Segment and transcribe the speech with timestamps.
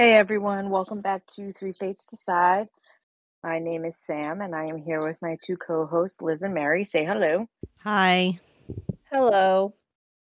[0.00, 2.68] Hey everyone, welcome back to Three Fates Decide.
[3.42, 6.54] My name is Sam and I am here with my two co hosts, Liz and
[6.54, 6.86] Mary.
[6.86, 7.46] Say hello.
[7.84, 8.40] Hi.
[9.12, 9.74] Hello.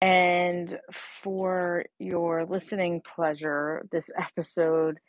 [0.02, 0.78] And
[1.24, 5.00] for your listening pleasure, this episode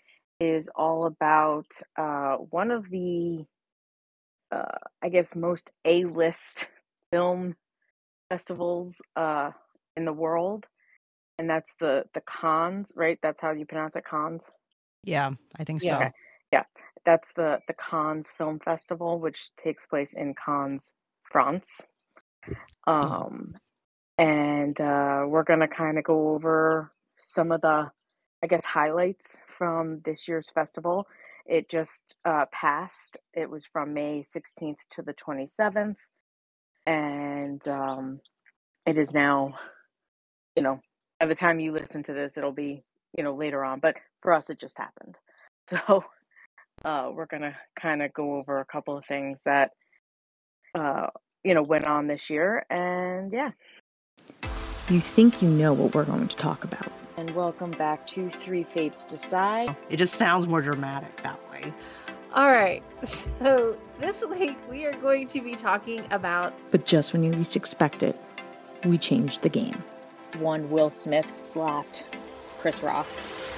[0.40, 1.66] is all about
[1.98, 3.44] uh, one of the,
[4.50, 6.66] uh, I guess, most A list
[7.12, 7.56] film
[8.30, 9.50] festivals uh,
[9.98, 10.66] in the world
[11.38, 13.18] and that's the the Cannes, right?
[13.22, 14.46] That's how you pronounce it, Cannes.
[15.04, 15.94] Yeah, I think Yeah.
[15.96, 16.00] so.
[16.02, 16.12] Okay.
[16.52, 16.64] Yeah,
[17.04, 20.94] that's the the Cannes Film Festival, which takes place in Cannes,
[21.24, 21.82] France.
[22.86, 23.56] Um,
[24.18, 27.90] and uh, we're gonna kind of go over some of the,
[28.42, 31.06] I guess, highlights from this year's festival.
[31.46, 33.18] It just uh, passed.
[33.34, 35.96] It was from May 16th to the 27th,
[36.86, 38.20] and um,
[38.86, 39.54] it is now,
[40.56, 40.80] you know,
[41.18, 42.82] by the time you listen to this, it'll be,
[43.16, 43.80] you know, later on.
[43.80, 45.18] But for us, it just happened.
[45.68, 46.04] So
[46.84, 49.72] uh, we're gonna kind of go over a couple of things that,
[50.76, 51.08] uh,
[51.42, 53.50] you know, went on this year, and yeah.
[54.88, 56.92] You think you know what we're going to talk about.
[57.16, 59.74] And welcome back to Three Fates Decide.
[59.90, 61.72] It just sounds more dramatic that way.
[62.32, 62.84] All right.
[63.02, 67.56] So this week we are going to be talking about But just when you least
[67.56, 68.16] expect it,
[68.84, 69.82] we changed the game.
[70.36, 72.04] One Will Smith slapped
[72.58, 73.06] Chris Rock.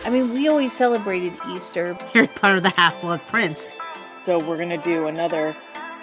[0.04, 1.94] I mean, we always celebrated Easter.
[2.12, 3.68] Harry Potter the Half Blood Prince.
[4.24, 5.56] So we're gonna do another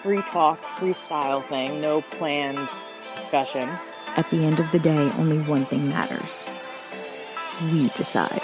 [0.03, 2.69] free talk, freestyle thing, no planned
[3.15, 3.69] discussion.
[4.17, 6.45] At the end of the day, only one thing matters.
[7.63, 8.41] We decide.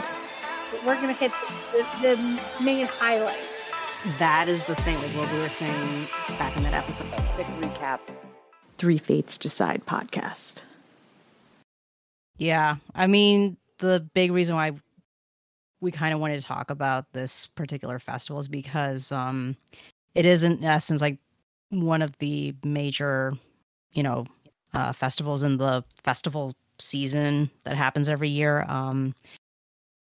[0.85, 1.31] We're going to hit
[1.71, 3.71] the, the main highlights.
[4.17, 6.07] That is the thing, like what we were saying
[6.39, 7.07] back in that episode.
[7.35, 7.99] Quick recap.
[8.77, 10.61] Three Fates Decide podcast.
[12.41, 14.71] Yeah, I mean, the big reason why
[15.79, 19.55] we kind of wanted to talk about this particular festival is because um,
[20.15, 21.19] it is in essence like
[21.69, 23.31] one of the major,
[23.93, 24.25] you know,
[24.73, 28.65] uh, festivals in the festival season that happens every year.
[28.67, 29.13] Um,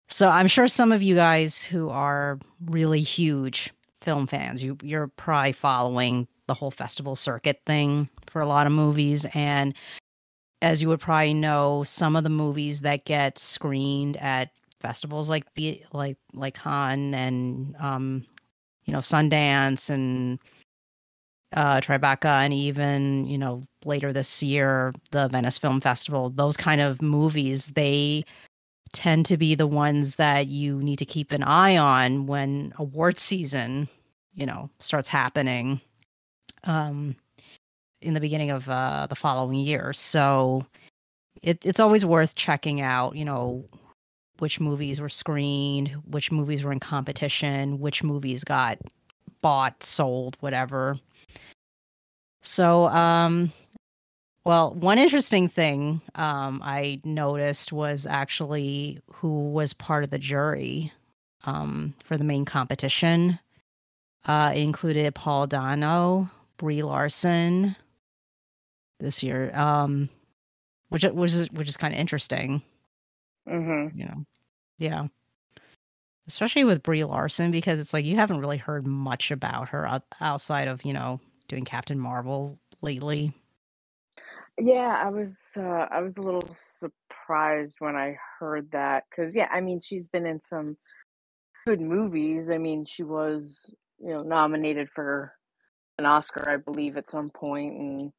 [0.10, 3.72] so I'm sure some of you guys who are really huge
[4.02, 8.74] film fans, you you're probably following the whole festival circuit thing for a lot of
[8.74, 9.76] movies and
[10.64, 15.46] as you would probably know, some of the movies that get screened at festivals like
[15.56, 18.24] the like like Cannes and um,
[18.86, 20.40] you know Sundance and
[21.52, 26.30] uh, Tribeca, and even you know later this year the Venice Film Festival.
[26.30, 28.24] Those kind of movies they
[28.94, 33.20] tend to be the ones that you need to keep an eye on when award
[33.20, 33.90] season
[34.34, 35.82] you know starts happening.
[36.64, 37.18] Um,
[38.04, 39.94] in the beginning of uh, the following year.
[39.94, 40.66] So
[41.42, 43.66] it, it's always worth checking out, you know,
[44.40, 48.78] which movies were screened, which movies were in competition, which movies got
[49.42, 50.98] bought, sold, whatever.
[52.42, 53.54] So, um,
[54.46, 60.92] well, one interesting thing um, I noticed was actually who was part of the jury
[61.46, 63.40] um, for the main competition.
[64.26, 67.76] Uh, it included Paul Dano, Brie Larson,
[69.00, 70.10] this year, um,
[70.90, 72.62] which which is which is kind of interesting.
[73.48, 73.98] Mm-hmm.
[73.98, 74.26] You know,
[74.78, 75.08] yeah,
[76.28, 80.68] especially with Brie Larson because it's like you haven't really heard much about her outside
[80.68, 83.34] of you know doing Captain Marvel lately.
[84.60, 89.48] Yeah, I was uh, I was a little surprised when I heard that because yeah,
[89.52, 90.78] I mean she's been in some
[91.66, 92.50] good movies.
[92.52, 95.34] I mean she was you know nominated for
[95.98, 98.12] an Oscar, I believe, at some point, and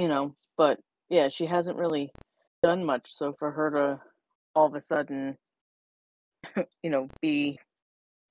[0.00, 0.80] you know, but
[1.10, 2.10] yeah, she hasn't really
[2.62, 3.14] done much.
[3.14, 4.00] So for her to
[4.54, 5.36] all of a sudden,
[6.82, 7.58] you know, be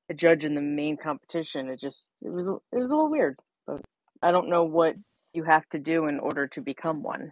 [0.10, 3.38] a judge in the main competition, it just it was it was a little weird.
[3.68, 3.82] But
[4.24, 4.96] I don't know what
[5.34, 7.32] you have to do in order to become one.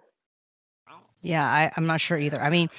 [1.24, 2.40] Yeah, I, I'm not sure either.
[2.40, 2.70] I mean,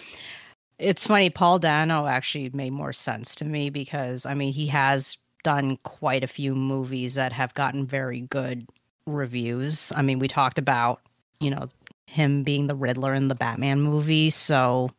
[0.79, 1.29] it's funny.
[1.29, 6.23] Paul Dano actually made more sense to me because I mean he has done quite
[6.23, 8.69] a few movies that have gotten very good
[9.07, 9.93] reviews.
[9.97, 11.01] I mean, we talked about
[11.41, 11.69] you know
[12.07, 14.91] him being the Riddler in the Batman movie, so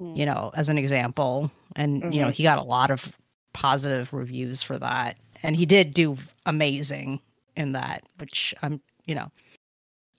[0.00, 2.34] you know as an example, and you know Mhm.
[2.34, 3.12] he got a lot of
[3.52, 6.16] positive reviews for that, and he did do
[6.46, 7.20] amazing
[7.56, 9.30] in that, which I'm you know,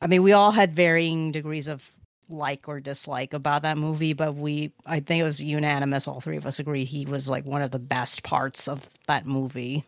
[0.01, 1.89] I mean we all had varying degrees of
[2.31, 6.07] like or dislike about that movie, but we I think it was unanimous.
[6.07, 9.25] All three of us agreed he was like one of the best parts of that
[9.25, 9.83] movie.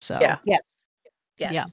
[0.00, 0.38] So Yeah.
[0.44, 0.60] Yes.
[1.38, 1.52] Yes.
[1.52, 1.64] Yeah.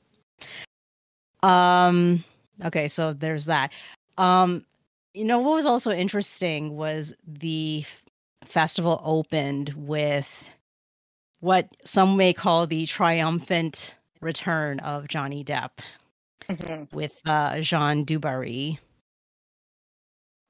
[1.44, 2.24] Um
[2.66, 3.72] okay, so there's that.
[4.18, 4.66] Um
[5.14, 8.04] you know what was also interesting was the f-
[8.46, 10.50] festival opened with
[11.40, 15.72] what some may call the triumphant return of Johnny Depp
[16.50, 16.92] Mhm.
[16.94, 18.80] with uh, Jeanne du Barry,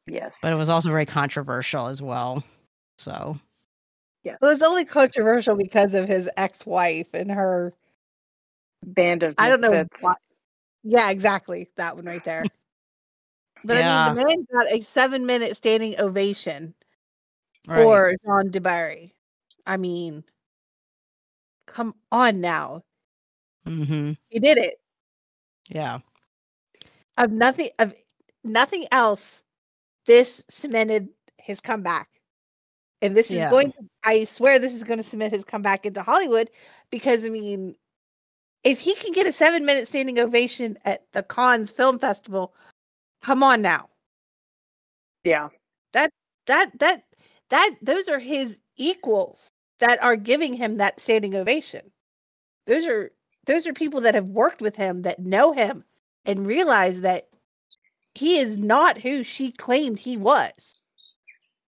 [0.08, 0.38] Yes.
[0.42, 2.44] but it was also very controversial as well.
[2.98, 3.38] So
[4.24, 4.34] yeah.
[4.42, 7.74] It was only controversial because of his ex-wife and her.
[8.86, 9.86] Band of I don't know.
[10.02, 10.16] Why.
[10.84, 11.70] Yeah, exactly.
[11.76, 12.50] That one right there.
[13.64, 16.74] But I mean, the man got a seven-minute standing ovation
[17.68, 17.78] right.
[17.78, 19.14] for Jeanne du Barry.
[19.66, 20.24] I mean,
[21.68, 22.84] come on now.
[23.66, 24.76] hmm He did it.
[25.70, 26.00] yeah,
[27.18, 27.94] Of nothing of
[28.44, 29.44] nothing else,
[30.06, 32.10] this cemented his comeback.
[33.02, 33.46] And this Yeah.
[33.46, 36.50] is going to I swear this is going to cement his comeback into Hollywood
[36.90, 37.76] because I mean
[38.64, 42.54] if he can get a seven minute standing ovation at the Cannes Film Festival,
[43.22, 43.90] come on now.
[45.24, 45.50] Yeah.
[45.94, 46.12] that
[46.48, 47.04] that that
[47.50, 51.92] that those are his equals that are giving him that standing ovation
[52.66, 53.12] those are
[53.46, 55.84] those are people that have worked with him that know him
[56.26, 57.28] and realize that
[58.16, 60.80] he is not who she claimed he was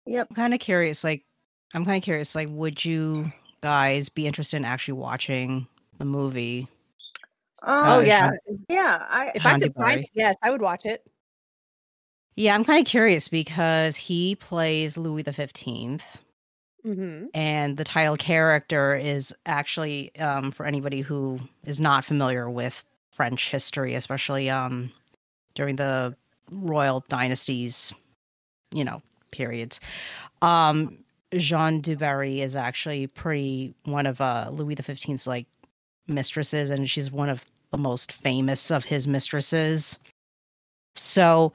[0.06, 0.28] Yep.
[0.30, 1.04] I'm kind of curious.
[1.04, 1.26] Like,
[1.74, 2.36] I'm kind of curious.
[2.36, 3.32] Like, would you
[3.62, 5.68] guys be interested in actually watching
[5.98, 6.68] the movie?
[7.66, 8.32] Um, oh Uh, yeah
[8.70, 9.06] yeah.
[9.10, 11.04] I if i Jean could find it yes i would watch it
[12.38, 16.04] Yeah, I'm kind of curious because he plays Louis the Fifteenth,
[16.86, 17.28] mm-hmm.
[17.34, 22.84] and the title character is actually, um, for anybody who is not familiar with
[23.14, 24.92] French history, especially um,
[25.54, 26.14] during the
[26.52, 27.94] royal dynasties,
[28.74, 29.02] you know,
[29.32, 29.80] periods.
[30.42, 30.98] Um,
[31.38, 35.48] Jeanne du Barry is actually pretty one of uh, Louis the Fifteenth's like
[36.08, 37.46] mistresses, and she's one of
[37.76, 40.00] the most famous of his mistresses.
[40.96, 41.52] So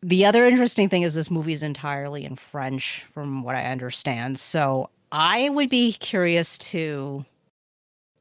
[0.00, 4.38] the other interesting thing is this movie is entirely in French, from what I understand.
[4.38, 7.26] So I would be curious to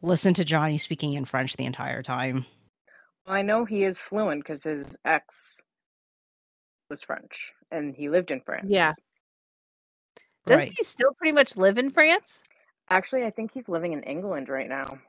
[0.01, 2.45] listen to Johnny speaking in French the entire time.
[3.25, 5.61] I know he is fluent because his ex
[6.89, 8.65] was French and he lived in France.
[8.67, 8.91] Yeah.
[10.45, 10.73] does Right.
[10.75, 12.41] he still pretty much live in france
[12.89, 14.99] Actually, I think he's living in England right now.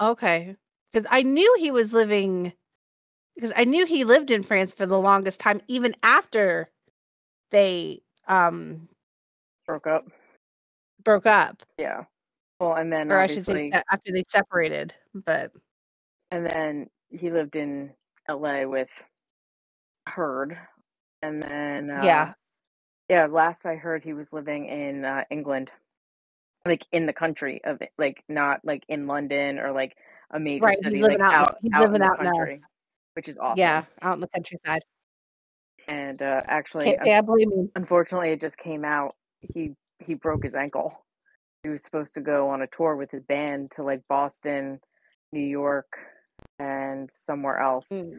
[0.00, 0.56] Okay
[0.92, 2.52] because i knew he was living
[3.34, 6.70] because i knew he lived in france for the longest time even after
[7.50, 8.88] they um
[9.66, 10.04] Broke up.
[11.02, 12.04] broke up Yeah.
[12.60, 15.52] Well, and then or i should say after they separated but
[16.30, 17.92] and then he lived in
[18.28, 18.88] LA with
[20.08, 20.56] Heard,
[21.22, 22.34] and then uh, yeah
[23.08, 23.26] yeah.
[23.26, 25.70] Last I heard, he was living in uh, England,
[26.66, 29.96] like in the country of it, like not like in London or like
[30.30, 32.06] a major Right, city, he's like living out in the- out he's out living the
[32.06, 32.36] out north.
[32.36, 32.60] country,
[33.14, 33.58] which is awesome.
[33.58, 34.82] yeah out in the countryside
[35.88, 39.70] and uh, actually, can't say i blame unfortunately it just came out he
[40.04, 41.04] he broke his ankle
[41.62, 44.80] he was supposed to go on a tour with his band to like boston
[45.32, 45.86] new york
[46.58, 48.10] and somewhere else Mm.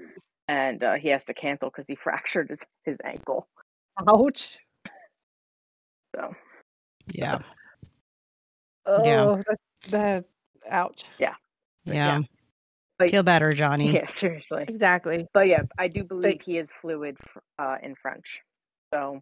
[0.47, 3.47] and uh, he has to cancel because he fractured his, his ankle
[4.07, 4.59] ouch
[6.15, 6.33] so
[7.13, 7.39] Yeah.
[8.87, 9.41] oh Yeah.
[9.47, 9.57] that,
[9.89, 10.25] that
[10.69, 11.35] ouch Yeah.
[11.85, 12.19] yeah.
[12.97, 13.91] But- Feel better, Johnny.
[13.91, 17.15] yeah seriously exactly but yeah i do believe he is fluid
[17.59, 18.41] uh, in french
[18.93, 19.21] so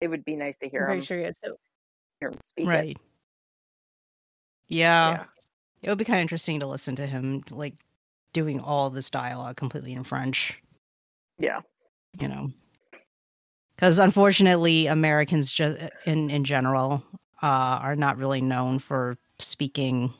[0.00, 1.56] it would be nice to hear i'm him sure he is so
[2.20, 2.66] hear him speak.
[2.66, 2.96] Right.
[4.68, 5.10] Yeah.
[5.10, 5.24] yeah
[5.82, 7.74] It would be kind of interesting to listen to him like
[8.32, 10.58] doing all this dialogue completely in French,
[11.38, 11.60] yeah
[12.18, 12.50] you know.
[13.76, 17.02] Cuz unfortunately Americans just in in general
[17.42, 20.12] uh are not really known for speaking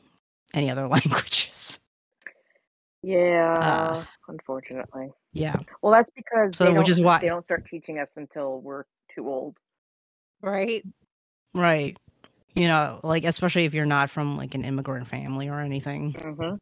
[0.53, 1.79] any other languages.
[3.01, 5.55] yeah Uh, unfortunately Yeah.
[5.81, 8.59] well that's because So they which don't- is why- they don't start teaching us until
[8.61, 9.57] we're too old
[10.41, 10.83] right
[11.55, 11.95] Right.
[12.55, 16.13] You know, like especially if you're not from like an immigrant family or anything.
[16.13, 16.55] mm-hmm.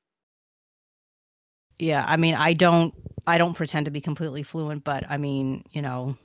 [1.80, 2.94] Yeah, I mean, I don't
[3.26, 6.16] I don't pretend to be completely fluent, but I mean, you know,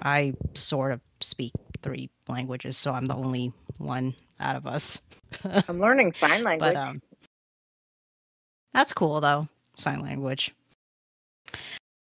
[0.00, 5.00] I sort of speak three languages, so I'm the only one out of us.
[5.68, 7.02] i'm learning sign language but um
[8.72, 10.52] that's cool though, sign language.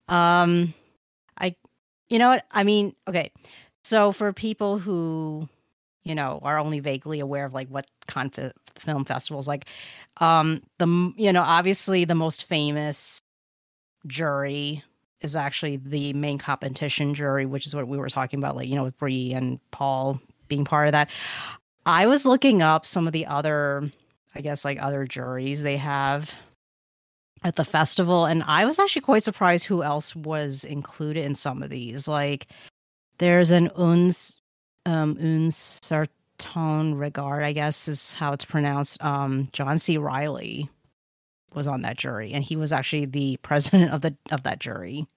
[0.08, 0.74] Um
[1.38, 1.55] I
[2.10, 2.46] you know what?
[2.51, 3.31] I mean, okay.
[3.84, 5.50] So for people who
[6.03, 9.65] you know are only vaguely aware of like what con fi- film festivals like
[10.22, 13.22] um the you know obviously the most famous
[14.08, 14.84] jury
[15.21, 18.75] is actually the main competition jury which is what we were talking about like you
[18.75, 21.09] know with Brie and Paul being part of that
[21.85, 23.89] I was looking up some of the other
[24.35, 26.31] I guess like other juries they have
[27.43, 31.63] at the festival and I was actually quite surprised who else was included in some
[31.63, 32.47] of these like
[33.17, 34.38] there's an uns
[34.85, 39.03] um Un Certain Regard, I guess is how it's pronounced.
[39.03, 39.97] Um, John C.
[39.97, 40.69] Reilly
[41.53, 45.08] was on that jury, and he was actually the president of the of that jury,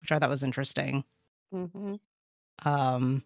[0.00, 1.04] which I thought was interesting.
[1.54, 1.94] Mm-hmm.
[2.64, 3.22] Um,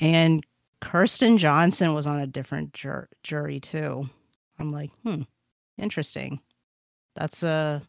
[0.00, 0.44] and
[0.80, 4.08] Kirsten Johnson was on a different jur- jury too.
[4.58, 5.22] I'm like, hmm,
[5.78, 6.40] interesting.
[7.14, 7.82] That's a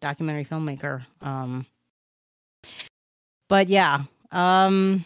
[0.00, 1.04] documentary filmmaker.
[1.20, 1.66] Um,
[3.48, 5.04] but yeah, um,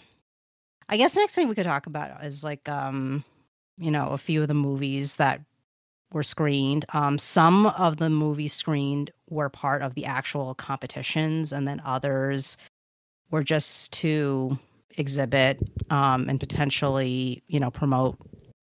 [0.88, 3.24] I guess next thing we could talk about is like, um,
[3.78, 5.40] you know, a few of the movies that
[6.12, 6.84] were screened.
[6.92, 12.56] Um, some of the movies screened were part of the actual competitions, and then others
[13.30, 14.58] were just to
[14.98, 18.18] exhibit um, and potentially, you know, promote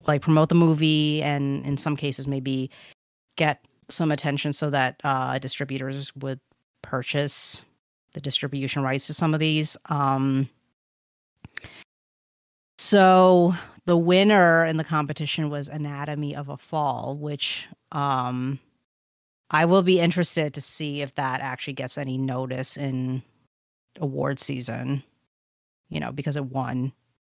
[0.08, 2.70] like promote the movie, and in some cases maybe
[3.36, 6.40] get some attention so that uh, distributors would
[6.82, 7.64] purchase
[8.14, 9.76] the distribution rights to some of these.
[9.88, 10.50] Um,
[12.78, 13.54] so
[13.90, 18.60] the winner in the competition was Anatomy of a Fall, which um,
[19.52, 23.24] I will be interested to see if that actually gets any notice in
[24.00, 25.04] award season.
[25.90, 26.94] You know, because it won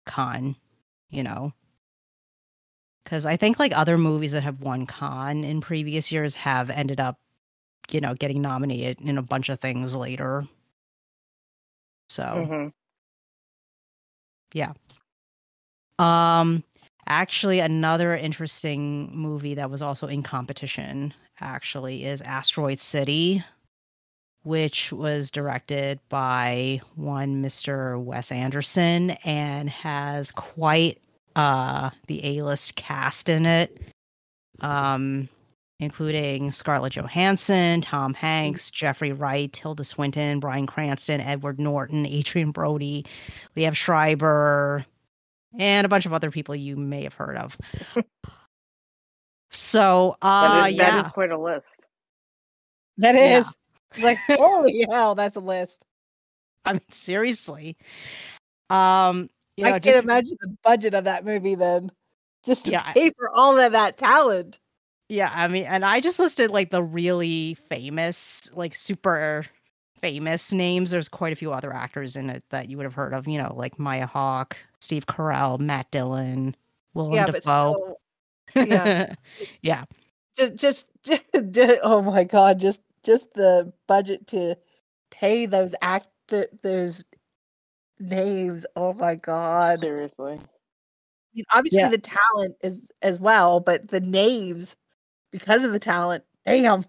[0.06, 0.56] Cannes,
[1.10, 1.52] You know,
[3.04, 7.00] because I think like other movies that have won Cannes in previous years have ended
[7.00, 7.20] up,
[7.92, 10.46] you know, getting nominated in a bunch of things later.
[12.10, 12.68] So hmm
[14.54, 14.72] yeah.
[16.00, 16.64] Um
[17.06, 23.44] actually another interesting movie that was also in competition actually is Asteroid City
[24.42, 28.02] which was directed by one Mr.
[28.02, 30.98] Wes Anderson and has quite
[31.36, 33.78] uh the A-list cast in it.
[34.60, 35.28] Um
[35.80, 43.04] including Scarlett Johansson, Tom Hanks, Jeffrey Wright, Tilda Swinton, Bryan Cranston, Edward Norton, Adrien Brody,
[43.56, 44.84] Liev Schreiber,
[45.58, 47.56] and a bunch of other people you may have heard of.
[49.50, 51.86] so, uh, That is, yeah, that is quite a list.
[52.98, 53.56] That is.
[53.96, 54.04] Yeah.
[54.04, 55.86] like, holy hell, that's a list.
[56.64, 57.76] I mean, seriously.
[58.68, 61.90] Um, you I can't just- imagine the budget of that movie then.
[62.44, 64.60] Just to Yeah, pay for all of that talent.
[65.10, 69.44] Yeah, I mean, and I just listed like the really famous, like super
[70.00, 70.90] famous names.
[70.90, 73.36] There's quite a few other actors in it that you would have heard of, you
[73.42, 76.54] know, like Maya Hawke, Steve Carell, Matt Dillon,
[76.94, 77.96] Willem yeah, Dafoe.
[78.52, 79.14] still, yeah.
[79.62, 79.84] yeah.
[80.36, 80.90] just, just,
[81.50, 84.56] just, oh my god, just, just the budget to
[85.10, 87.04] pay those act, th- those
[87.98, 88.66] names.
[88.76, 89.80] Oh my god.
[89.80, 90.32] Seriously.
[90.32, 91.90] I mean, obviously Yeah.
[91.90, 94.76] the talent is as well, but the names
[95.30, 96.24] because of the talent.
[96.46, 96.82] Damn.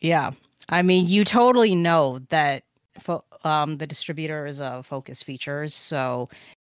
[0.00, 0.32] Yeah.
[0.68, 2.64] I mean, you totally know that
[2.98, 5.74] fo- um, the distributor is a Focus Features.
[5.74, 6.28] So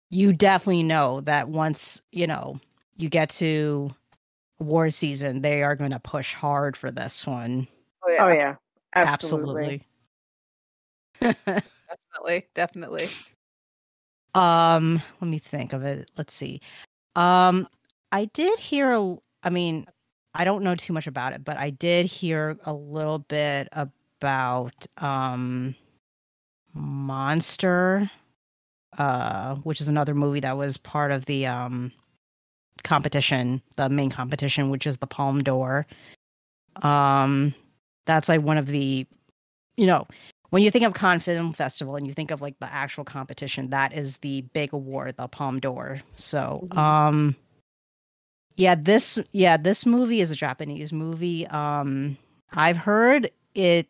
[0.10, 2.60] you definitely know that once, you know,
[2.98, 3.94] you get to
[4.60, 7.68] war season, they are going to push hard for this one.
[8.04, 8.56] Oh yeah, Oh yeah.
[8.96, 9.82] Absolutely.
[11.22, 11.42] Absolutely.
[12.14, 13.10] definitely, definitely.
[14.36, 16.10] um, let me think of it.
[16.18, 16.62] Let's see.
[17.16, 17.68] Um,
[18.12, 19.86] I did hear, a- I mean,
[20.34, 24.86] I don't know too much about it, but I did hear a little bit about
[24.98, 25.76] um
[26.74, 28.10] Monster
[28.98, 31.92] uh which is another movie that was part of the um
[32.84, 35.86] competition, the main competition, which is the Palme d'Or.
[36.82, 37.54] Um
[38.06, 39.06] that's like one of the
[39.78, 40.08] you know,
[40.50, 43.70] when you think of Cannes Film Festival and you think of like the actual competition,
[43.70, 46.00] that is the big award, the Palme d'Or.
[46.16, 46.78] So, Mhm.
[46.78, 47.36] um,
[48.58, 51.48] yeah, this yeah this movie is a Japanese movie.
[51.48, 52.18] Um,
[52.54, 53.88] I've heard it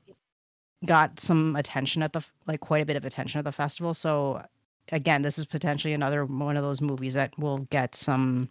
[0.85, 3.93] got some attention at the like quite a bit of attention at the festival.
[3.93, 4.43] So,
[4.91, 8.50] again, this is potentially another one of those movies that will get some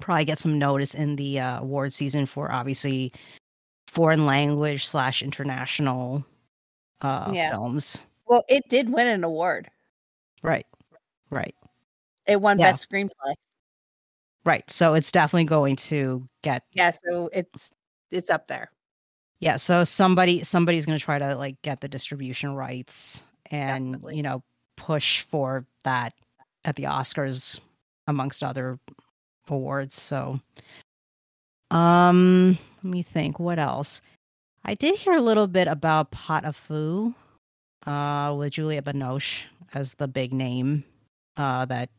[0.00, 3.10] probably get some notice in the uh, award season for obviously
[3.88, 6.24] foreign language slash international
[7.02, 7.50] uh Yeah.
[7.50, 7.98] films.
[8.26, 9.68] Well, it did win an award.
[10.42, 10.66] Right.
[11.30, 11.54] Right.
[12.26, 12.70] It won Yeah.
[12.70, 13.34] best screenplay.
[14.44, 14.68] Right.
[14.70, 17.70] So it's definitely going to get Yeah, so it's
[18.10, 18.70] it's up there.
[19.40, 24.16] yeah, so somebody somebody's going to try to like get the distribution rights and Definitely.
[24.16, 24.42] you know
[24.80, 26.14] push for that
[26.64, 27.60] at the Oscars
[28.06, 28.78] amongst other
[29.50, 30.00] awards.
[30.00, 30.40] So
[31.70, 34.00] um let me think what else.
[34.64, 37.14] I did hear a little bit about Pot-au-Feu
[37.86, 39.44] uh with Juliette Binoche
[39.74, 40.82] as the big name
[41.36, 41.90] uh that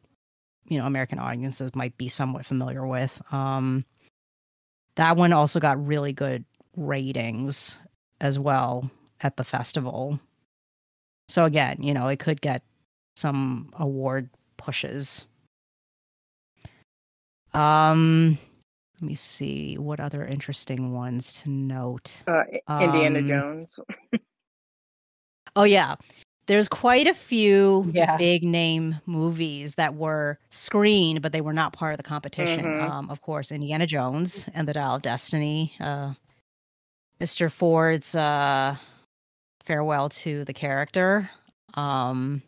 [0.66, 3.22] you know American audiences might be somewhat familiar with.
[3.32, 3.86] Um
[4.96, 6.44] that one also got really good
[6.76, 7.78] ratings
[8.22, 8.90] as well
[9.22, 10.20] at the festival.
[11.30, 12.64] So again, you know, it could get
[13.16, 15.26] some award pushes.
[17.54, 18.38] Um,
[19.02, 22.12] let me see what other interesting ones to note.
[22.28, 23.80] Uh, Indiana Um, Jones.
[25.58, 25.96] Oh yeah.
[26.46, 28.16] There's quite a few Yeah.
[28.18, 32.64] big name movies that were screened, but they were not part of the competition.
[32.64, 32.82] Mhm.
[32.82, 36.14] Um, of course, Indiana Jones and the Dial of Destiny, uh,
[37.20, 37.52] Mr.
[37.52, 38.78] Ford's uh,
[39.62, 41.30] farewell to the character.
[41.74, 42.42] Um,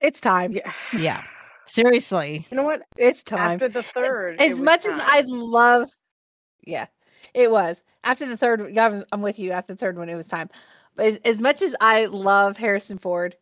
[0.00, 0.52] It's time.
[0.52, 0.72] Yeah.
[0.92, 1.24] yeah,
[1.66, 2.46] seriously.
[2.50, 2.82] You know what?
[2.96, 3.54] It's time.
[3.54, 5.90] After the third, it as was much as I love,
[6.66, 6.86] yeah,
[7.32, 8.76] it was after the third.
[8.78, 9.52] I'm- I'm with you.
[9.52, 10.50] After the third one, it was time.
[10.94, 13.34] But as, as much as I love Harrison Ford,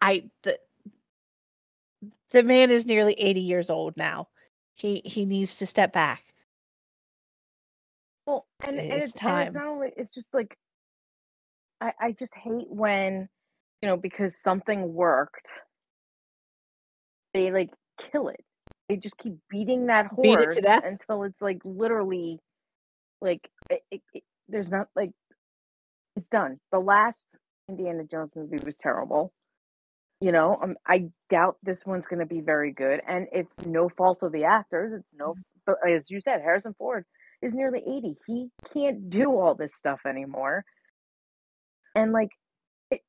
[0.00, 0.58] I the
[2.30, 4.28] the man is nearly 80 years old now.
[4.74, 6.22] He he needs to step back.
[8.26, 9.52] Well, and, and It's it's, and it's time.
[9.54, 10.56] not only it's just like
[11.80, 13.28] I I just hate when
[13.84, 15.46] you know because something worked,
[17.34, 18.42] they like kill it.
[18.88, 20.84] They just keep beating that Beat it to horse death?
[20.86, 22.38] until it's like literally
[23.20, 25.10] like it, it, it, there's not like
[26.16, 26.60] it's done.
[26.72, 27.26] The last
[27.68, 29.34] Indiana Jones movie was terrible.
[30.18, 33.90] You know, um, I doubt this one's going to be very good, and it's no
[33.90, 34.98] fault of the actors.
[34.98, 35.34] It's no,
[35.66, 37.04] but as you said, Harrison Ford
[37.42, 38.16] is nearly 80.
[38.26, 40.64] He can't do all this stuff anymore.
[41.94, 42.30] And like
[42.90, 43.02] it,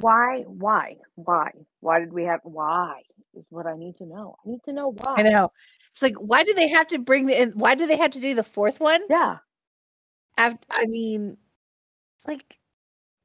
[0.00, 1.50] why why why
[1.80, 3.02] why did we have why
[3.34, 4.36] is what I need to know.
[4.44, 5.16] I need to know why.
[5.18, 5.52] I know.
[5.92, 7.52] It's like why do they have to bring the?
[7.54, 9.00] Why do they have to do the fourth one?
[9.08, 9.38] Yeah.
[10.38, 11.36] After, I mean,
[12.26, 12.58] like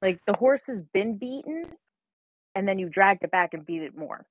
[0.01, 1.65] Like the horse has been beaten
[2.55, 4.25] and then you dragged it back and beat it more.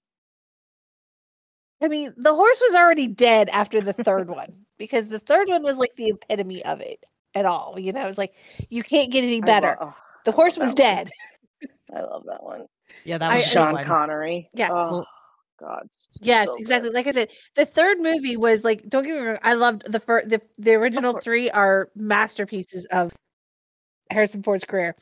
[1.83, 5.63] I mean, the horse was already dead after the third one because the third one
[5.63, 7.79] was like the epitome of it at all.
[7.79, 8.35] You know, it was like
[8.69, 9.77] you can't get any better.
[9.81, 11.11] oh, the horse was dead.
[11.95, 12.67] I love that one.
[13.05, 13.87] Yeah, that was a good Sean one.
[13.87, 14.51] Connery.
[14.55, 14.71] Yeah.
[14.73, 15.05] Oh
[15.59, 15.87] God.
[16.23, 16.61] Yes, so good.
[16.61, 16.91] exactly.
[16.91, 19.39] Like I said, the third movie was like don't get me wrong.
[19.43, 20.29] I loved the first.
[20.29, 23.13] The, the original three are masterpieces of
[24.11, 24.95] Harrison Ford's career.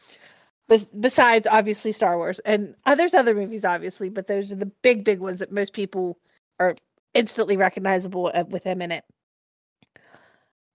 [0.68, 4.70] Bes- besides, obviously, Star Wars and uh, there's other movies, obviously, but those are the
[4.82, 6.18] big, big ones that most people
[6.60, 6.74] are
[7.14, 9.04] instantly recognizable uh, with him in it.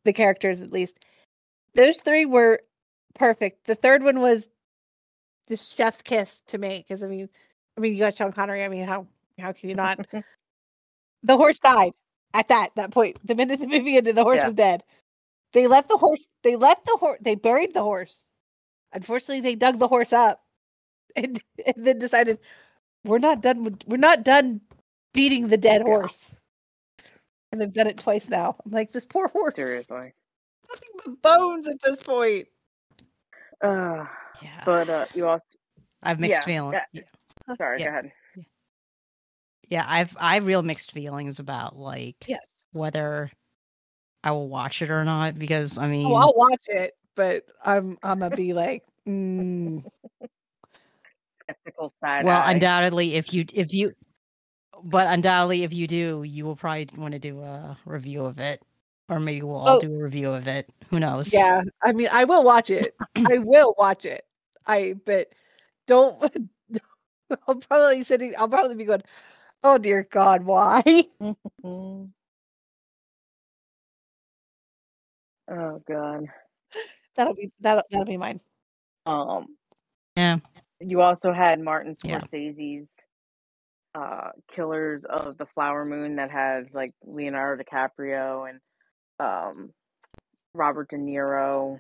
[0.06, 1.06] The characters, at least,
[1.76, 2.62] those three were
[3.15, 3.65] perfect.
[3.65, 4.49] The third one was
[5.54, 7.30] just chef's kiss to me because I mean,
[7.78, 8.63] I mean, you got Sean Connery.
[8.63, 9.08] I mean, how
[9.39, 10.00] how can you not?
[11.24, 11.94] the horse died
[12.34, 13.20] at that that point.
[13.26, 14.46] The minute the movie ended, the horse Yeah.
[14.46, 14.84] was dead.
[15.54, 16.28] They let the horse.
[16.44, 17.20] They let the horse.
[17.22, 18.28] They buried the horse.
[18.94, 20.44] Unfortunately, they dug the horse up,
[21.16, 22.39] and, and then decided
[23.06, 23.63] we're not done.
[23.63, 24.62] With, we're not done
[25.13, 25.84] beating the dead Yeah.
[25.84, 26.34] horse.
[27.52, 28.56] And they've done it twice now.
[28.66, 29.56] I'm like this poor horse.
[29.56, 30.13] Seriously.
[30.70, 32.48] Nothing but bones at this point.
[33.63, 34.06] Uh,
[34.41, 35.45] Yeah, but uh, you also
[36.04, 36.76] I have mixed yeah, feelings.
[36.91, 37.56] yeah.
[37.58, 37.80] sorry.
[37.80, 37.86] Yeah.
[37.86, 38.12] Go ahead.
[39.69, 42.45] Yeah, I've I have real mixed feelings about like Yes.
[42.73, 43.32] whether
[44.23, 47.95] I will watch it or not because I mean Oh, I'll watch it, but I'm
[48.04, 49.84] I'm gonna be like, mm,
[51.41, 52.26] Skeptical side.
[52.26, 52.52] well eye.
[52.52, 53.93] undoubtedly if you if you
[54.84, 58.62] but undoubtedly if you do you will probably want to do a review of it
[59.10, 59.80] or maybe we'll all Oh.
[59.82, 61.62] do a review of it who knows yeah.
[61.82, 62.96] I mean, I will watch it.
[63.16, 64.24] I will watch it.
[64.68, 65.30] I but
[65.88, 66.50] don't.
[67.48, 68.34] I'll probably sitting.
[68.38, 69.02] I'll probably be going.
[69.63, 70.84] Oh dear God, why?
[71.63, 72.10] Mm.
[75.50, 76.26] Oh god.
[77.16, 78.39] That'll be that'll that'll be mine.
[79.06, 79.48] Um.
[80.16, 80.38] Yeah.
[80.80, 82.20] You also had Martin Yeah.
[82.22, 82.96] Scorsese's
[83.96, 88.60] uh, Killers of the Flower Moon that has like Leonardo DiCaprio and
[89.19, 89.71] um,
[90.54, 91.80] Robert De Niro,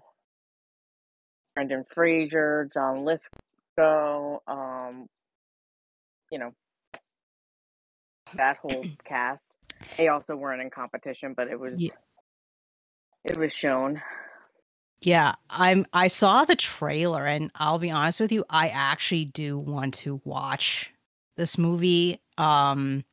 [1.55, 4.39] Brendan Fraser, John Lithgow.
[4.47, 5.07] Um,
[6.31, 6.53] you know
[8.35, 9.51] that whole cast.
[9.97, 11.91] They also weren't in competition, but it was Ye-
[13.23, 14.01] it was shown.
[15.01, 19.57] Yeah, I'm I saw the trailer and I'll be honest with you, I actually do
[19.57, 20.93] want to watch
[21.35, 23.03] this movie um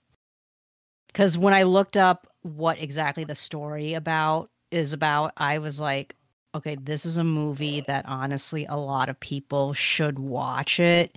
[1.12, 6.14] cuz when I looked up what exactly the story about is about, I was like,
[6.54, 11.16] okay, this is a movie that honestly a lot of people should watch it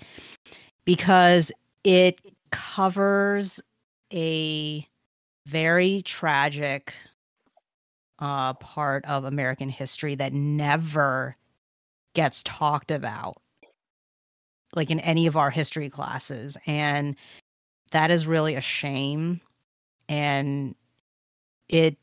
[0.86, 1.52] because
[1.84, 2.20] it
[2.52, 3.62] covers
[4.14, 4.88] a
[5.48, 6.94] very tragic
[8.20, 11.36] uh, part of American history that never
[12.14, 13.36] gets talked about,
[14.76, 16.58] like in any of our history classes.
[16.68, 17.16] And
[17.92, 19.42] that is really a shame.
[20.08, 20.76] And
[21.74, 21.98] it,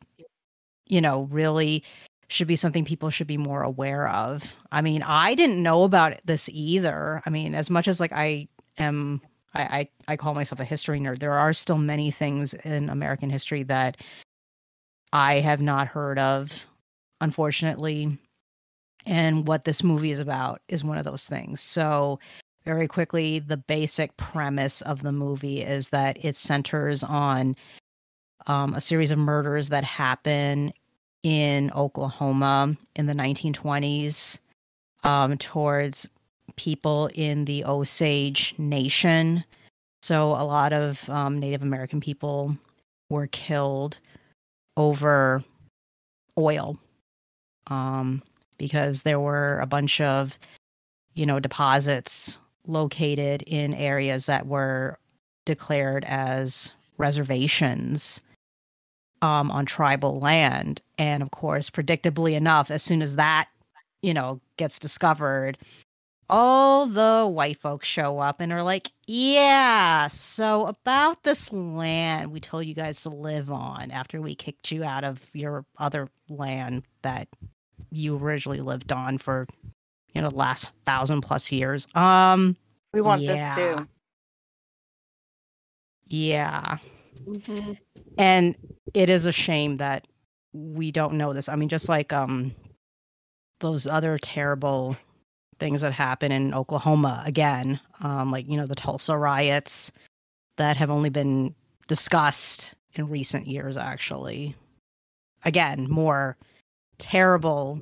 [0.86, 1.84] you know, really
[2.28, 4.54] should be something people should be more aware of.
[4.72, 7.22] I mean, I didn't know about this either.
[7.24, 9.20] I mean, as much as like I am
[9.54, 11.20] I, I I call myself a history nerd.
[11.20, 13.96] There are still many things in American history that
[15.12, 16.66] I have not heard of,
[17.20, 18.18] unfortunately.
[19.06, 21.60] And what this movie is about is one of those things.
[21.60, 22.18] So,
[22.64, 27.56] very quickly, the basic premise of the movie is that it centers on
[28.50, 30.72] um, a series of murders that happen
[31.22, 34.40] in Oklahoma in the 1920s
[35.04, 36.08] um, towards
[36.56, 39.44] people in the Osage Nation.
[40.02, 42.56] So, a lot of um, Native American people
[43.08, 43.98] were killed
[44.76, 45.44] over
[46.36, 46.76] oil
[47.68, 48.20] um,
[48.58, 50.36] because there were a bunch of,
[51.14, 54.98] you know, deposits located in areas that were
[55.46, 58.20] declared as reservations
[59.22, 60.80] um, on tribal land.
[60.98, 63.48] And of course, predictably enough, as soon as that,
[64.02, 65.58] you know, gets discovered,
[66.28, 72.38] all the white folks show up and are like, yeah, so about this land we
[72.40, 76.84] told you guys to live on after we kicked you out of your other land
[77.02, 77.28] that
[77.90, 79.48] you originally lived on for,
[80.14, 81.88] you know, the last thousand plus years.
[81.96, 82.56] Um,
[82.94, 83.54] We want Yeah.
[83.56, 83.88] this too.
[86.06, 86.78] yeah.
[87.26, 87.78] Mhm.
[88.18, 88.54] and
[88.94, 90.06] it is a shame that
[90.52, 92.54] we don't know this i mean just like um
[93.60, 94.96] those other terrible
[95.58, 99.92] things that happen in oklahoma again um like you know the tulsa riots
[100.56, 101.54] that have only been
[101.88, 104.54] discussed in recent years actually
[105.44, 106.36] again more
[106.98, 107.80] terrible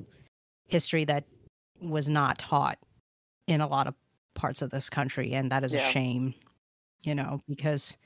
[0.67, 1.23] history that
[1.81, 2.77] was not taught
[3.47, 3.95] in a lot of
[4.35, 5.79] parts of this country and that is Yeah.
[5.87, 6.33] a shame
[7.03, 7.97] you know because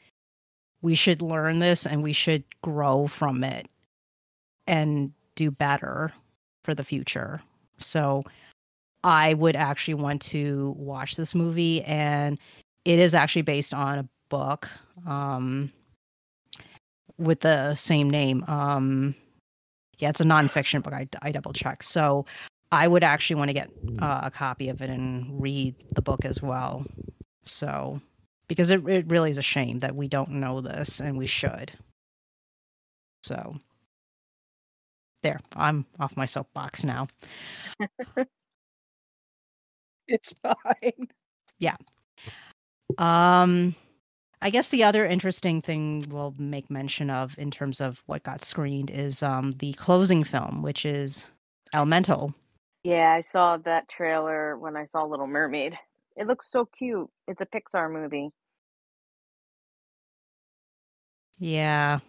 [0.83, 3.67] we should learn this and we should grow from it
[4.67, 6.11] and do better
[6.63, 7.41] for the future.
[7.77, 8.21] So
[9.03, 12.37] I would actually want to watch this movie and
[12.85, 14.69] it is actually based on a book
[15.07, 15.71] um
[17.17, 18.43] with the same name.
[18.47, 19.15] Um
[19.99, 20.93] yeah, it's a nonfiction book.
[20.93, 21.81] I, I double check.
[21.81, 22.25] So
[22.71, 23.69] I would actually want to get
[23.99, 26.85] uh, a copy of it and read the book as well.
[27.43, 28.01] So
[28.53, 31.71] because it, it really is a shame that we don't know this and we should.
[33.23, 33.51] So
[35.23, 37.07] there, I'm off my soapbox now.
[40.05, 41.07] It's fine.
[41.59, 41.77] Yeah.
[42.97, 43.73] Um
[44.41, 48.43] I guess the other interesting thing we'll make mention of in terms of what got
[48.43, 51.25] screened is um the closing film, which is
[51.73, 52.35] Elemental.
[52.83, 55.77] Yeah, I saw that trailer when I saw Little Mermaid.
[56.15, 57.09] It looks so cute.
[57.27, 58.29] It's a Pixar movie.
[61.43, 61.99] Yeah.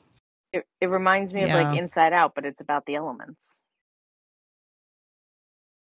[0.52, 3.60] It it reminds me of like Inside Out, but it's about the elements.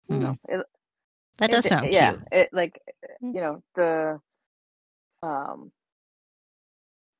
[0.09, 0.19] Hmm.
[0.19, 0.65] know, it,
[1.37, 2.23] That does it's- sound yeah, cute.
[2.33, 2.81] it like
[3.23, 3.33] Mm.
[3.35, 4.19] you know the
[5.23, 5.71] um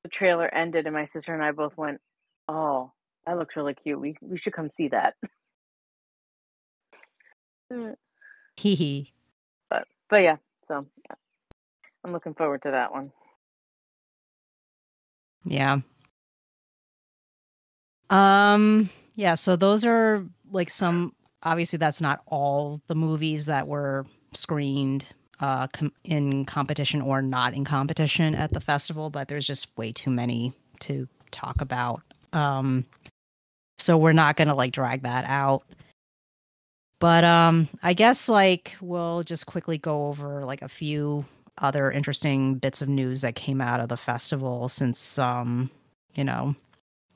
[0.04, 2.02] the trailer ended, and my sister and I both went,
[2.50, 2.92] "Oh,
[3.26, 4.00] that looks really cute.
[4.00, 5.16] We we should come see that."
[7.72, 7.96] Mm,
[8.56, 9.14] Hee hee.
[9.70, 10.38] but but yeah,
[10.68, 10.86] so.
[12.06, 13.12] I'm looking forward to that one.
[15.44, 15.80] Yeah.
[18.10, 24.06] Um yeah, so those are like some obviously that's not all the movies that were
[24.34, 25.06] screened
[25.40, 29.92] uh com- in competition or not in competition at the festival, but there's just way
[29.92, 32.02] too many to talk about.
[32.34, 32.86] Um
[33.78, 35.64] so we're not going to like drag that out.
[37.00, 41.26] But um I guess like we'll just quickly go over like a few
[41.60, 45.70] other interesting bits of news that came out of the festival since um
[46.16, 46.56] you know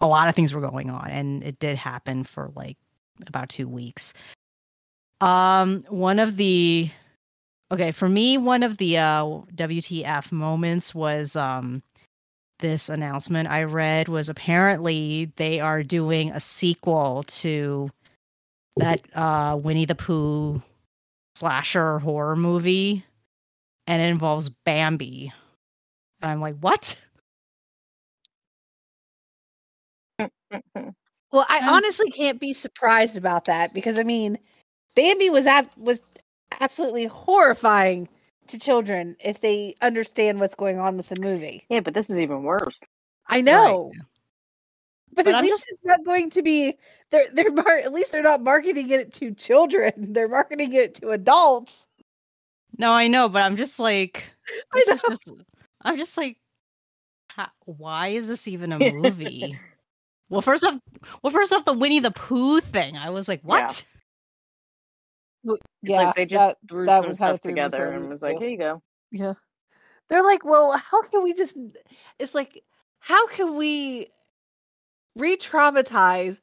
[0.02, 2.78] a lot of things were going on and it did happen for like
[3.28, 4.14] about 2 weeks.
[5.22, 6.90] Um one of the
[7.72, 9.24] okay, for me one of the uh
[9.56, 11.84] WTF moments was um
[12.60, 17.90] this announcement I read was apparently they are doing a sequel to
[18.78, 20.62] that uh Winnie the Pooh
[21.36, 23.06] slasher horror movie
[23.88, 25.34] and it involves Bambi.
[26.22, 27.00] And I'm like, what?
[31.32, 34.38] Well, I Um, honestly can't be surprised about that because I mean,
[34.96, 36.04] Bambi was ab- was
[36.60, 38.10] absolutely horrifying
[38.48, 41.64] to children if they understand what's going on with the movie.
[41.70, 42.78] yeah, but this is even worse.
[43.30, 43.94] I know.
[45.14, 46.74] But, But at I'm least just- it's not going to be
[47.12, 49.94] they're they're mar- at least they're not marketing it to children.
[50.14, 51.88] They're marketing it to adults.
[52.78, 54.26] No, I know, but I'm just like,
[54.74, 55.32] I this is just,
[55.82, 56.38] I'm just like,
[57.32, 59.58] ha- why is this even a movie?
[60.32, 60.80] Well, first off,
[61.22, 63.86] well, first off, the Winnie the Pooh thing, I was like, what?
[65.44, 68.04] W- It's Yeah, like they just that, threw that some one stuff threw together and
[68.04, 68.39] loop, was like, too.
[68.39, 69.34] "Here you go." yeah.
[70.08, 71.58] They're like, well, how can we just?
[72.17, 72.63] It's like,
[73.00, 74.08] how can we
[75.17, 76.39] re-traumatize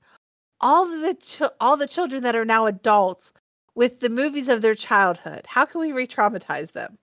[0.60, 3.32] all the ch- all the children that are now adults
[3.74, 5.46] with the movies of their childhood?
[5.46, 6.98] How can we re-traumatize them?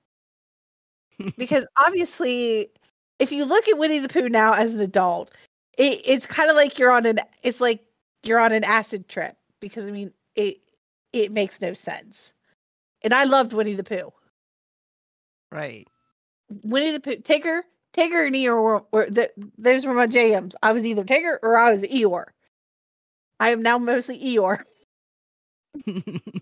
[1.38, 2.68] because obviously,
[3.18, 5.32] if you look at Winnie the Pooh now as an adult,
[5.78, 7.82] it, it's kind of like you're on an it's like
[8.24, 10.58] you're on an acid trip because I mean it
[11.14, 12.34] it makes no sense.
[13.02, 14.12] And I loved Winnie the Pooh.
[15.52, 15.88] Right.
[16.64, 17.62] Winnie the Pooh, Tigger,
[17.96, 20.56] Tigger and Eeyore were, were the, those were my jams.
[20.62, 22.26] I was either Tigger or I was Eeyore.
[23.40, 24.64] I am now mostly Eeyore.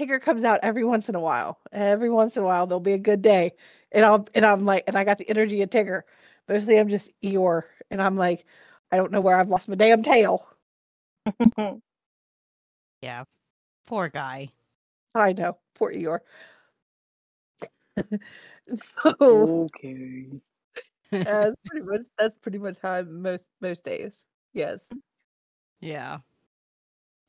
[0.00, 1.58] Tigger comes out every once in a while.
[1.72, 3.52] Every once in a while, there'll be a good day,
[3.92, 6.02] and I'll and I'm like, and I got the energy of Tigger.
[6.50, 8.44] Mostly, I'm just Eeyore, and I'm like,
[8.90, 10.48] I don't know where I've lost my damn tail.
[13.02, 13.22] yeah.
[13.86, 14.48] Poor guy.
[15.14, 16.18] I know, poor Eeyore.
[19.04, 20.26] so, okay.
[21.12, 24.24] that's pretty much that's pretty much how I'm most most days.
[24.52, 24.80] Yes.
[25.80, 26.18] Yeah.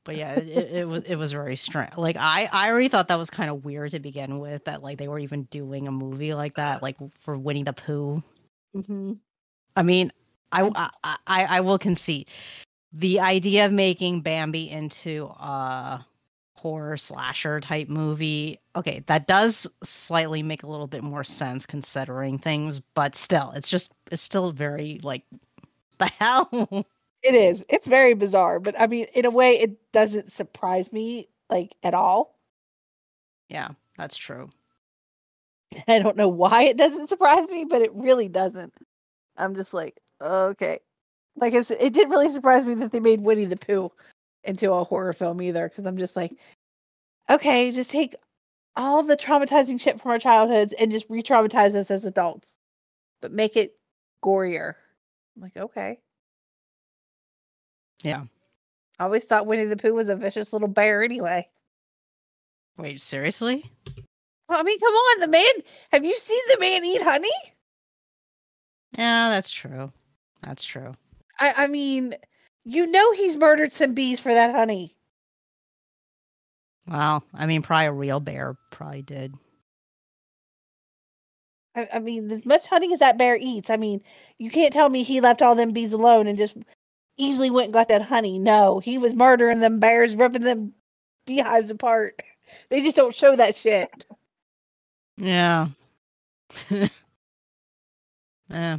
[0.03, 1.95] But yeah, it, it, it was it was very strange.
[1.95, 4.97] Like I I already thought that was kind of weird to begin with that like
[4.97, 8.23] they were even doing a movie like that like for Winnie the Pooh.
[8.75, 9.13] Mm-hmm.
[9.75, 10.11] I mean,
[10.51, 12.27] I I I, I will concede
[12.93, 16.05] the idea of making Bambi into a
[16.55, 18.59] horror slasher type movie.
[18.75, 23.69] Okay, that does slightly make a little bit more sense considering things, but still, it's
[23.69, 25.23] just it's still very like
[25.99, 26.85] the hell.
[27.23, 27.63] It is.
[27.69, 31.93] It's very bizarre, but I mean, in a way, it doesn't surprise me like at
[31.93, 32.39] all.
[33.49, 34.49] Yeah, that's true.
[35.87, 38.73] I don't know why it doesn't surprise me, but it really doesn't.
[39.37, 40.79] I'm just like, okay.
[41.35, 43.91] Like I said, it didn't really surprise me that they made Winnie the Pooh
[44.43, 46.33] into a horror film either, because I'm just like,
[47.29, 48.15] okay, just take
[48.75, 52.53] all the traumatizing shit from our childhoods and just re-traumatize us as adults,
[53.21, 53.77] but make it
[54.23, 54.75] gorier.
[55.35, 55.99] I'm like, okay.
[58.03, 58.23] Yeah.
[58.99, 61.47] I always thought Winnie the Pooh was a vicious little bear anyway.
[62.77, 63.69] Wait, seriously?
[64.55, 65.43] I mean, come on, the man.
[65.91, 67.29] Have you seen the man eat honey?
[68.97, 69.91] Yeah, that's true.
[70.43, 70.93] That's true.
[71.39, 72.13] I, I mean,
[72.65, 74.95] you know he's murdered some bees for that honey.
[76.87, 79.35] Well, I mean, probably a real bear probably did.
[81.75, 84.01] I, I mean, as much honey as that bear eats, I mean,
[84.37, 86.57] you can't tell me he left all them bees alone and just
[87.17, 88.39] easily went and got that honey.
[88.39, 90.73] No, he was murdering them bears, ripping them
[91.25, 92.21] beehives apart.
[92.69, 94.05] They just don't show that shit.
[95.21, 95.67] Yeah.
[98.49, 98.77] yeah.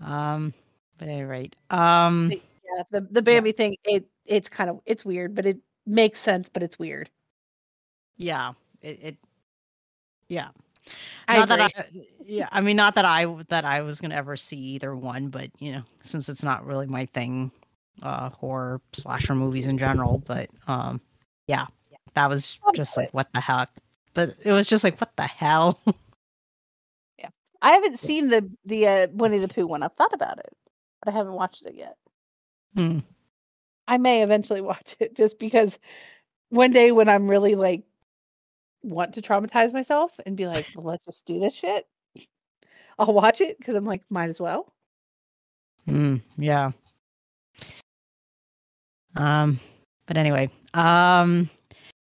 [0.00, 0.54] Um,
[0.98, 5.04] but at any rate, um, Yeah, the the Bambi thing, it it's kind of it's
[5.04, 7.10] weird, but it makes sense, but it's weird.
[8.16, 9.16] yeah, it, it
[10.28, 10.48] yeah.
[11.26, 12.02] I not that agree.
[12.02, 15.28] I, yeah, I mean, not that I that I was gonna ever see either one,
[15.28, 17.50] but you know, since it's not really my thing,
[18.02, 20.22] uh, horror slasher movies in general.
[20.24, 21.00] But um,
[21.48, 21.66] yeah,
[22.14, 23.70] that was just like what the heck.
[24.18, 25.78] But it was just like what the hell.
[27.20, 27.28] Yeah,
[27.62, 29.84] I haven't seen the the uh, Winnie the Pooh one.
[29.84, 30.52] I've thought about it,
[31.00, 31.94] but I haven't watched it yet.
[32.74, 32.98] Hmm.
[33.86, 35.78] I may eventually watch it just because
[36.48, 37.84] one day when I'm really like
[38.82, 41.86] want to traumatize myself and be like, well, let's just do this shit.
[42.98, 44.72] I'll watch it because I'm like, might as well.
[45.88, 46.72] Mm, yeah.
[49.14, 49.60] Um,
[50.06, 51.48] but anyway, um,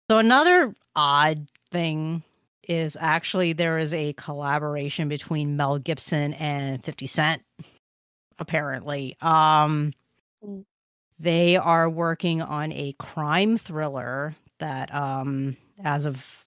[0.09, 2.23] so another odd thing
[2.67, 7.41] is actually there is a collaboration between Mel Gibson and 50 Cent,
[8.39, 9.15] apparently.
[9.21, 9.93] Um,
[10.45, 10.65] Mm.
[11.17, 16.45] they are working on a crime thriller that, um, as of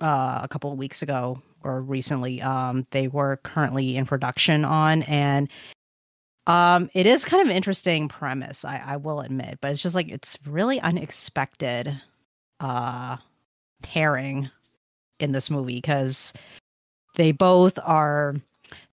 [0.00, 5.02] uh, a couple of weeks ago or recently, um, they were currently in production on,
[5.04, 5.48] and
[6.48, 9.94] um, it is kind of an interesting premise, I, I will admit, but it's just
[9.94, 12.00] like it's really unexpected
[12.60, 13.16] uh
[13.82, 14.50] pairing
[15.20, 16.32] in this movie because
[17.16, 18.34] they both are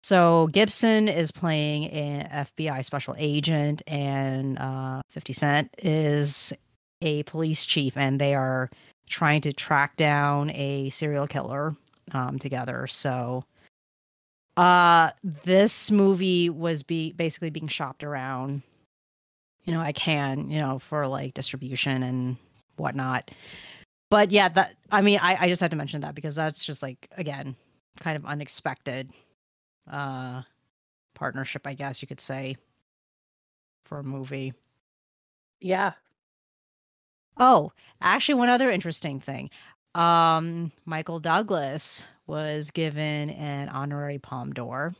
[0.01, 6.53] so Gibson is playing an FBI special agent and uh 50 Cent is
[7.01, 8.69] a police chief and they are
[9.09, 11.75] trying to track down a serial killer
[12.13, 12.87] um together.
[12.87, 13.43] So
[14.57, 18.61] uh this movie was be basically being shopped around
[19.65, 22.37] you know i can you know for like distribution and
[22.77, 23.31] whatnot
[24.15, 26.81] but yeah that i mean i i just had to mention that because that's just
[26.81, 27.53] like again
[27.99, 29.09] kind of unexpected
[29.91, 30.41] uh
[31.15, 32.55] partnership i guess you could say
[33.85, 34.53] for a movie
[35.61, 35.93] Yeah.
[37.37, 39.49] Oh, actually, one other interesting thing.
[39.95, 44.95] Um, Michael Douglas was given an honorary Palme d'Or,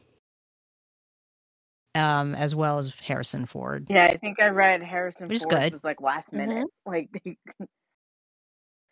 [1.95, 3.87] um, as well as Harrison Ford.
[3.89, 5.73] Yeah, I think I read Harrison Which is Ford good.
[5.73, 6.67] was like last minute.
[6.85, 7.37] Like they,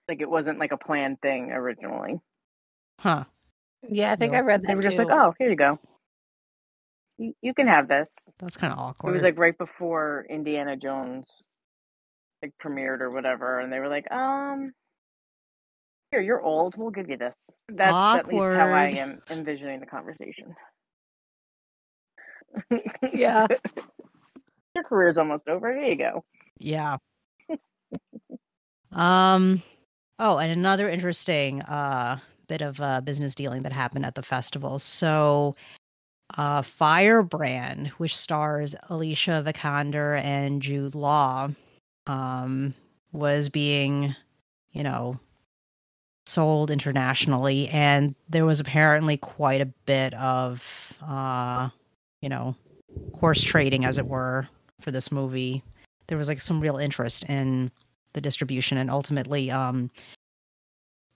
[0.08, 2.20] like it wasn't like a planned thing originally.
[3.00, 3.26] Huh.
[3.90, 4.40] Yeah, I think No.
[4.40, 5.04] I read They that were just too.
[5.04, 5.80] like, "Oh, here you go.
[7.18, 9.10] You, you can have this." That's kind of awkward.
[9.10, 11.26] It was like right before Indiana Jones
[12.42, 14.74] like premiered or whatever, and they were like, "Um,
[16.12, 16.76] here, you're old.
[16.78, 20.56] We'll give you this." That's at least how I am envisioning the conversation.
[23.12, 23.48] Yeah.
[24.76, 25.74] Your career's almost over.
[25.74, 26.24] Here you go.
[26.58, 26.98] Yeah.
[28.92, 29.62] um.
[30.26, 34.80] Oh, and another interesting uh bit of uh, business dealing that happened at the festival.
[34.80, 35.56] So,
[36.38, 41.50] uh, Firebrand, which stars Alicia Vikander and Jude Law,
[42.08, 42.74] um,
[43.12, 44.16] was being,
[44.72, 45.20] you know,
[46.26, 51.68] sold internationally, and there was apparently quite a bit of, uh,
[52.22, 52.56] you know,
[53.14, 54.48] horse trading, as it were,
[54.80, 55.64] for this movie
[56.08, 57.72] there was like some real interest in
[58.14, 59.90] the distribution and ultimately um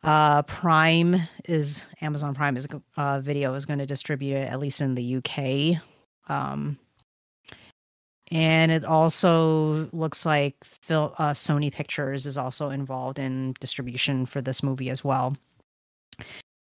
[0.03, 4.81] uh prime is amazon prime is uh video is going to distribute it at least
[4.81, 5.81] in the uk
[6.29, 6.77] um
[8.29, 14.41] and it also looks like Phil, uh, sony pictures is also involved in distribution for
[14.41, 15.33] this movie as well.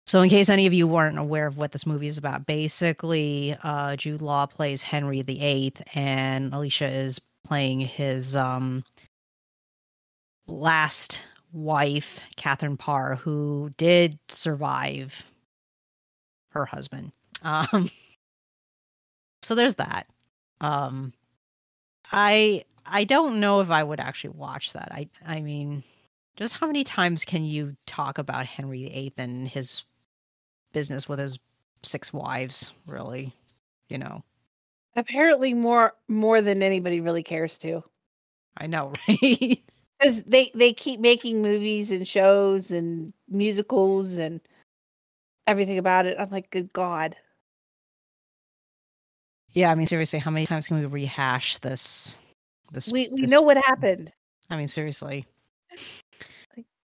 [0.05, 3.55] So in case any of you weren't aware of what this movie is about basically
[3.63, 8.83] uh jude law plays henry viii and alicia is playing his um
[10.47, 15.25] last wife, Catherine Parr, who did survive
[16.49, 17.11] her husband.
[17.43, 17.89] Um
[19.41, 20.07] so there's that.
[20.61, 21.13] Um
[22.11, 24.89] I I don't know if I would actually watch that.
[24.91, 25.83] I I mean,
[26.35, 29.83] just how many times can you talk about Henry VIII and his
[30.73, 31.39] business with his
[31.83, 33.33] six wives, really?
[33.89, 34.23] You know.
[34.95, 37.83] Apparently more more than anybody really cares to.
[38.57, 39.63] I know, right?
[40.03, 44.41] Because they, they keep making movies and shows and musicals and
[45.47, 46.17] everything about it.
[46.19, 47.15] I'm like, good God.
[49.53, 52.19] Yeah, I mean seriously, how many times can we rehash this
[52.73, 54.11] this We we this- know what happened.
[54.49, 55.25] I mean seriously.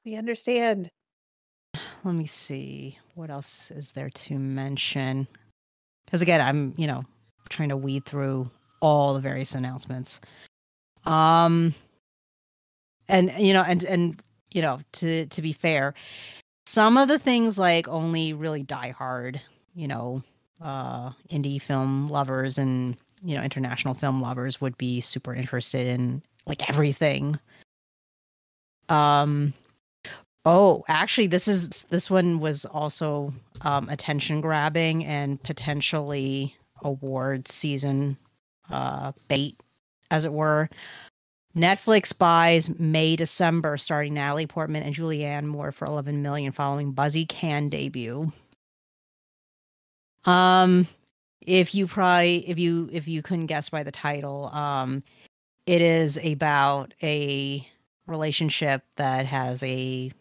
[0.05, 0.88] We understand.
[2.05, 2.96] Let me see.
[3.16, 5.27] What else is there to mention?
[6.11, 7.05] Cuz again, I'm, you know,
[7.51, 10.20] trying to weed through all the various announcements.
[11.05, 11.75] Um
[13.11, 15.94] and you know, and and you know, to to be fair,
[16.64, 19.40] some of the things like only really die hard,
[19.75, 20.23] you know,
[20.62, 26.23] uh indie film lovers and you know international film lovers would be super interested in
[26.46, 27.38] like everything.
[28.88, 29.53] Um
[30.44, 38.16] oh actually this is this one was also um attention grabbing and potentially award season
[38.70, 39.61] uh bait
[40.11, 40.68] as it were
[41.56, 47.26] Netflix buys May December starring Natalie Portman and Julianne Moore for 11 million following Buzzy
[47.26, 48.32] Cannes debut.
[50.24, 50.86] Um
[51.40, 55.02] if you probably if you if you couldn't guess by the title, um
[55.66, 57.66] it is about a
[58.06, 60.12] relationship that has a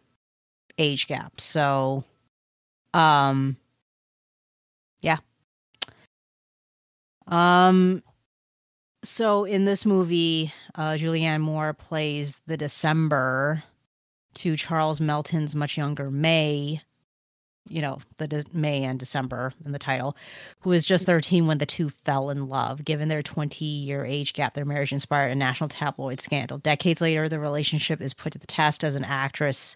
[0.78, 1.40] age gap.
[1.40, 2.04] So
[2.94, 3.58] um
[5.02, 5.18] yeah.
[7.28, 8.02] Um
[9.04, 13.64] so in this movie, uh, Julianne Moore plays the December
[14.36, 16.82] to Charles Melton's much younger May.
[17.68, 20.18] You know, the de- May and December in the title,
[20.62, 22.84] who was just 13 when the two fell in love.
[22.84, 26.58] Given their 20 year age gap, their marriage inspired a national tabloid scandal.
[26.58, 29.76] Decades later, the relationship is put to the test as an actress.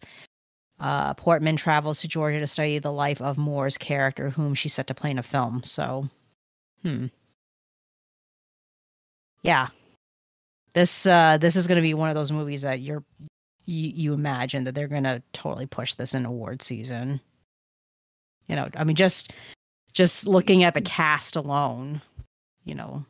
[0.79, 4.87] Uh, Portman travels to Georgia to study the life of Moore's character, whom she's set
[4.87, 5.61] to play in a film.
[5.63, 6.09] So,
[6.81, 7.07] hmm
[9.43, 9.67] yeah.
[10.73, 13.03] This uh this is going to be one of those movies that you're
[13.65, 17.21] you, you imagine that they're going to totally push this in award season.
[18.47, 19.31] You know i mean just
[19.93, 22.01] just looking at the cast alone
[22.65, 23.05] you know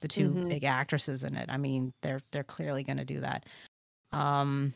[0.00, 0.48] the 2 Mhm.
[0.48, 3.44] big actresses in it i mean they're they're clearly going to do that.
[4.12, 4.72] Um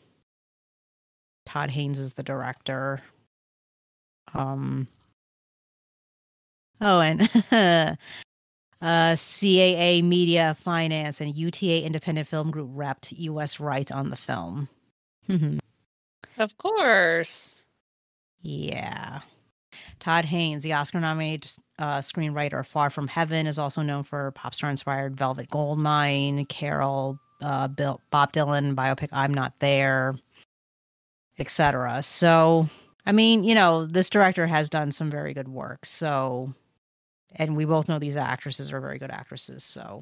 [1.47, 3.01] todd haynes is the director.
[4.34, 4.86] Um
[6.82, 7.28] oh and
[8.81, 13.59] uh, CAA Media Finance and UTA Independent Film Group wrapped U.S.
[13.61, 14.68] rights on the film.
[15.29, 15.59] Mhm.
[16.39, 17.66] Of course.
[18.43, 19.20] yeah.
[20.01, 21.51] Todd Haynes, the Oscar nominated
[21.81, 27.18] uh, screenwriter Far From Heaven, is also known for pop star inspired Velvet Goldmine, Carol,
[27.43, 30.14] uh, Bill, Bob Dylan biopic I'm Not There,
[31.41, 32.01] etc.
[32.03, 32.68] So,
[33.07, 35.85] I mean, you know, this director has done some very good work.
[35.85, 36.53] So,
[37.37, 39.64] and we both know these actresses are very good actresses.
[39.64, 40.01] So,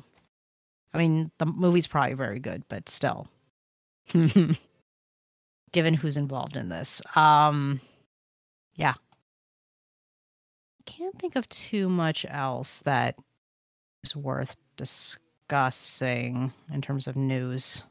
[0.94, 3.26] I mean, the movie's probably very good, but still,
[5.72, 7.80] given who's involved in this, um,
[8.74, 8.94] yeah,
[10.80, 13.18] I can't think of too much else that
[14.04, 17.82] is worth discussing in terms of news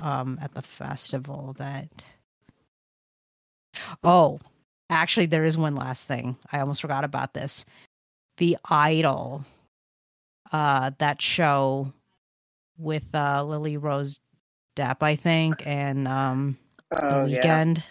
[0.00, 2.04] um at the festival that
[4.04, 4.38] oh
[4.90, 6.36] actually there is one last thing.
[6.52, 7.64] I almost forgot about this
[8.36, 9.44] the idol
[10.52, 11.92] uh that show
[12.78, 14.20] with uh lily rose
[14.76, 16.56] depp i think and um
[16.90, 17.40] the Oh, yeah.
[17.40, 17.82] Weeknd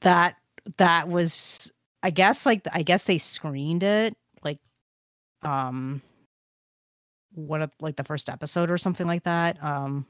[0.00, 0.36] that
[0.76, 1.70] that was
[2.02, 4.58] i guess like i guess they screened it like
[5.42, 6.00] um
[7.34, 10.06] what like the first episode or something like that um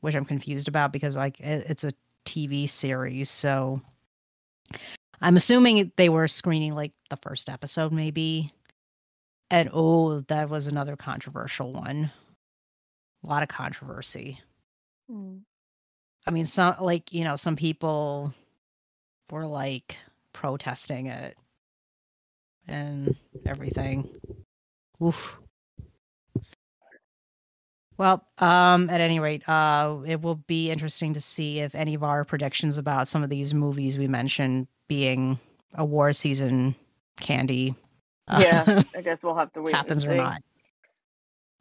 [0.00, 1.92] which i'm confused about because like it, it's a
[2.24, 3.80] tv series so
[5.20, 8.50] i'm assuming they were screening like the first episode maybe
[9.50, 12.10] and oh that was another controversial one
[13.24, 14.40] a lot of controversy
[15.10, 15.40] Mm.
[16.26, 18.34] I mean, some like you know, some people
[19.30, 19.96] were like
[20.32, 21.36] protesting it
[22.68, 23.16] and
[23.46, 24.08] everything.
[25.02, 25.36] Oof.
[28.00, 32.02] Well, um, at any rate, uh, it will be interesting to see if any of
[32.02, 35.38] our predictions about some of these movies we mentioned being
[35.74, 36.74] award season
[37.20, 37.74] candy,
[38.26, 39.74] uh, Yeah, I guess we'll have to wait.
[39.74, 40.40] happens or not.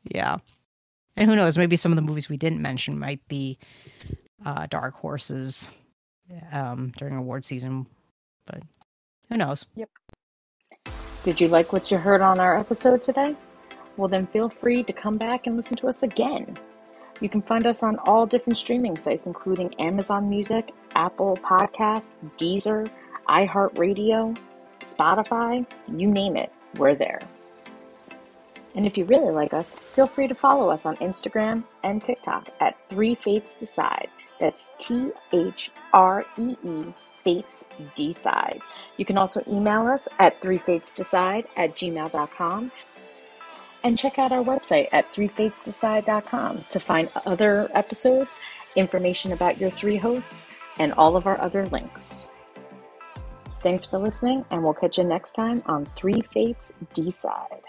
[0.05, 0.37] Yeah.
[1.17, 3.57] And who knows, maybe some of the movies we didn't mention might be
[4.45, 5.71] uh dark horses
[6.53, 7.85] um during award season,
[8.45, 8.63] but
[9.27, 9.65] who knows?
[9.75, 9.89] Yep.
[11.25, 13.35] Did you like what you heard on our episode today?
[13.99, 16.57] Well, then feel free to come back and listen to us again.
[17.19, 22.89] You can find us on all different streaming sites, including Amazon Music, Apple Podcasts, Deezer,
[23.27, 24.37] iHeartRadio,
[24.79, 27.19] Spotify, you name it, we're there.
[28.73, 32.51] And if you really like us, feel free to follow us on Instagram and TikTok
[32.61, 34.07] at Three Fates Decide.
[34.39, 36.93] That's T H R E E
[37.25, 37.65] Fates
[37.97, 38.61] Decide.
[38.95, 42.71] You can also email us at threefatesdecide at gmail.com
[43.83, 48.39] and check out our website at threefatesdecide.com to find other episodes,
[48.75, 52.31] information about your three hosts, and all of our other links.
[53.61, 57.68] Thanks for listening, and we'll catch you next time on Three Fates Decide.